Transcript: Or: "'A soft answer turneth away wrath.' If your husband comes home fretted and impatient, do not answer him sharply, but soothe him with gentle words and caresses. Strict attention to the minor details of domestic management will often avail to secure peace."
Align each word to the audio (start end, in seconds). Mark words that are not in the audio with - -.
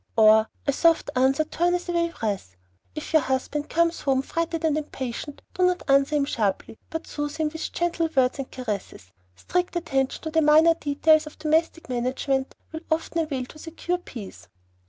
Or: 0.17 0.49
"'A 0.65 0.73
soft 0.73 1.11
answer 1.15 1.43
turneth 1.43 1.87
away 1.87 2.11
wrath.' 2.23 2.55
If 2.95 3.13
your 3.13 3.21
husband 3.21 3.69
comes 3.69 4.01
home 4.01 4.23
fretted 4.23 4.65
and 4.65 4.75
impatient, 4.75 5.43
do 5.53 5.63
not 5.63 5.83
answer 5.87 6.15
him 6.15 6.25
sharply, 6.25 6.79
but 6.89 7.05
soothe 7.05 7.37
him 7.37 7.49
with 7.53 7.71
gentle 7.71 8.09
words 8.17 8.39
and 8.39 8.49
caresses. 8.51 9.11
Strict 9.35 9.75
attention 9.75 10.23
to 10.23 10.31
the 10.31 10.41
minor 10.41 10.73
details 10.73 11.27
of 11.27 11.37
domestic 11.37 11.87
management 11.87 12.55
will 12.71 12.81
often 12.89 13.19
avail 13.19 13.45
to 13.45 13.59
secure 13.59 13.99
peace." 13.99 14.47